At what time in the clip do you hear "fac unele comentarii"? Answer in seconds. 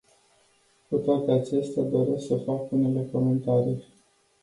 2.37-3.83